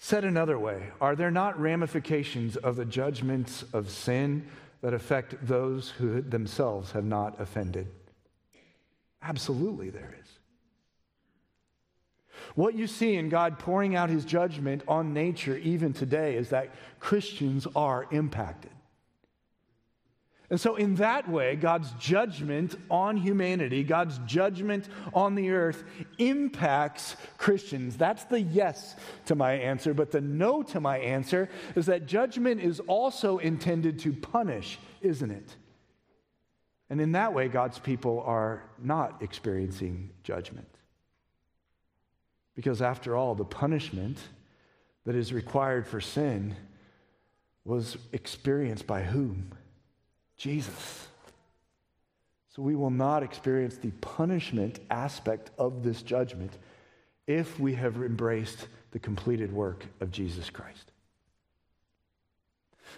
[0.00, 4.46] Said another way, are there not ramifications of the judgments of sin
[4.80, 7.88] that affect those who themselves have not offended?
[9.20, 10.28] Absolutely, there is.
[12.54, 16.72] What you see in God pouring out his judgment on nature even today is that
[17.00, 18.70] Christians are impacted.
[20.50, 25.84] And so, in that way, God's judgment on humanity, God's judgment on the earth
[26.16, 27.98] impacts Christians.
[27.98, 28.96] That's the yes
[29.26, 29.92] to my answer.
[29.92, 35.30] But the no to my answer is that judgment is also intended to punish, isn't
[35.30, 35.54] it?
[36.88, 40.68] And in that way, God's people are not experiencing judgment.
[42.54, 44.18] Because after all, the punishment
[45.04, 46.56] that is required for sin
[47.66, 49.52] was experienced by whom?
[50.38, 51.08] Jesus.
[52.54, 56.56] So we will not experience the punishment aspect of this judgment
[57.26, 60.92] if we have embraced the completed work of Jesus Christ.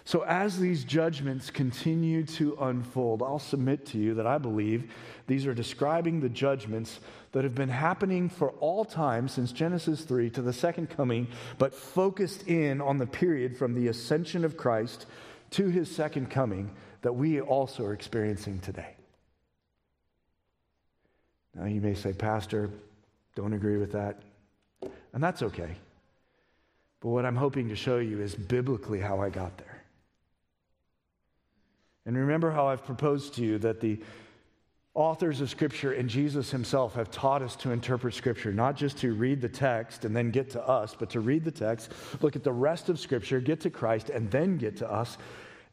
[0.03, 4.91] So, as these judgments continue to unfold, I'll submit to you that I believe
[5.27, 6.99] these are describing the judgments
[7.33, 11.27] that have been happening for all time since Genesis 3 to the second coming,
[11.57, 15.05] but focused in on the period from the ascension of Christ
[15.51, 16.71] to his second coming
[17.01, 18.95] that we also are experiencing today.
[21.55, 22.69] Now, you may say, Pastor,
[23.35, 24.21] don't agree with that.
[25.13, 25.75] And that's okay.
[27.01, 29.83] But what I'm hoping to show you is biblically how I got there.
[32.05, 33.99] And remember how I've proposed to you that the
[34.93, 39.13] authors of Scripture and Jesus himself have taught us to interpret Scripture, not just to
[39.13, 41.91] read the text and then get to us, but to read the text,
[42.21, 45.17] look at the rest of Scripture, get to Christ, and then get to us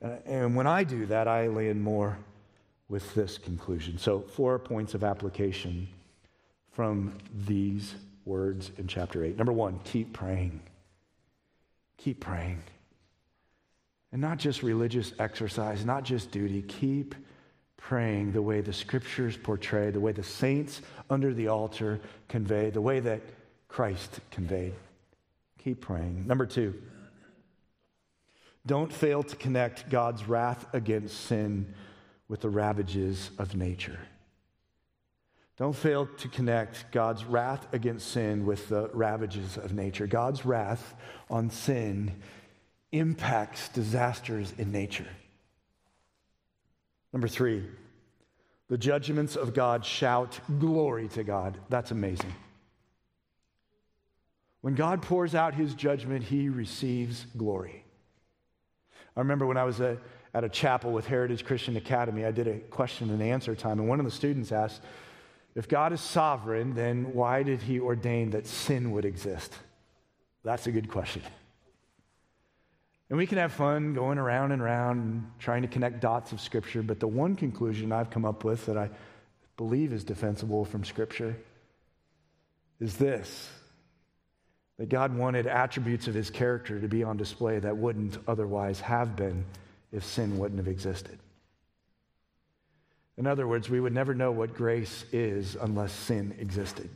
[0.03, 2.19] Uh, and when I do that, I land more
[2.89, 3.99] with this conclusion.
[3.99, 5.89] So, four points of application
[6.73, 7.95] from these
[8.25, 9.37] words in chapter 8.
[9.37, 10.61] Number one, keep praying.
[11.97, 12.63] Keep praying.
[14.13, 16.63] And not just religious exercise, not just duty.
[16.63, 17.15] Keep
[17.77, 22.81] praying the way the scriptures portray, the way the saints under the altar convey, the
[22.81, 23.21] way that
[23.69, 24.75] Christ conveyed.
[25.63, 26.27] Keep praying.
[26.27, 26.75] Number two,
[28.67, 31.75] don't fail to connect God's wrath against sin
[32.29, 33.99] with the ravages of nature.
[35.57, 40.07] Don't fail to connect God's wrath against sin with the ravages of nature.
[40.07, 40.95] God's wrath
[41.29, 42.15] on sin
[42.93, 45.09] impacts disasters in nature.
[47.13, 47.65] Number three,
[48.69, 51.59] the judgments of God shout glory to God.
[51.71, 52.35] That's amazing.
[54.61, 57.85] When God pours out his judgment, he receives glory.
[59.19, 59.99] I remember when I was a,
[60.33, 63.89] at a chapel with Heritage Christian Academy, I did a question and answer time, and
[63.89, 64.81] one of the students asked,
[65.57, 69.53] If God is sovereign, then why did he ordain that sin would exist?
[70.45, 71.23] That's a good question.
[73.11, 76.41] And we can have fun going around and around and trying to connect dots of
[76.41, 78.89] Scripture, but the one conclusion I've come up with that I
[79.57, 81.37] believe is defensible from Scripture
[82.79, 83.51] is this
[84.79, 89.17] that God wanted attributes of his character to be on display that wouldn't otherwise have
[89.17, 89.45] been
[89.93, 91.19] if sin wouldn't have existed.
[93.17, 96.89] In other words, we would never know what grace is unless sin existed.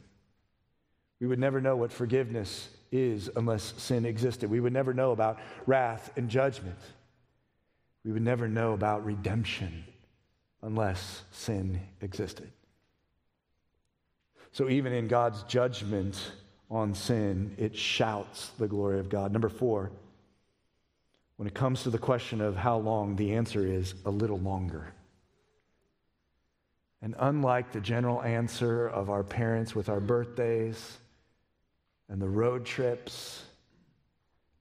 [1.21, 4.49] We would never know what forgiveness is unless sin existed.
[4.49, 6.79] We would never know about wrath and judgment.
[8.05, 9.85] We would never know about redemption
[10.63, 12.51] unless sin existed.
[14.53, 16.33] So even in God's judgment
[16.73, 19.31] on sin, it shouts the glory of God.
[19.31, 19.91] Number four,
[21.37, 24.93] when it comes to the question of how long, the answer is a little longer.
[27.03, 30.99] And unlike the general answer of our parents with our birthdays
[32.09, 33.45] and the road trips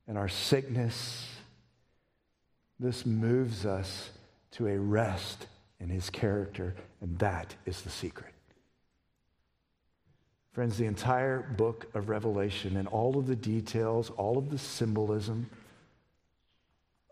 [0.08, 1.28] and our sickness,
[2.80, 4.10] this moves us
[4.52, 5.48] to a rest
[5.80, 8.31] in his character, and that is the secret.
[10.54, 15.50] Friends, the entire book of Revelation and all of the details, all of the symbolism,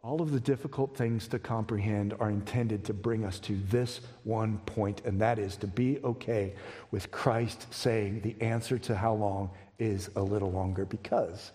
[0.04, 4.58] all of the difficult things to comprehend are intended to bring us to this one
[4.66, 6.54] point, and that is to be okay
[6.92, 11.52] with Christ saying the answer to how long is a little longer because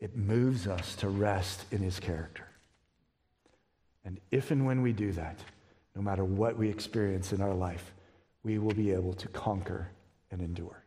[0.00, 2.44] it moves us to rest in his character.
[4.04, 5.38] And if and when we do that,
[5.94, 7.92] no matter what we experience in our life,
[8.42, 9.90] we will be able to conquer
[10.30, 10.84] and endure.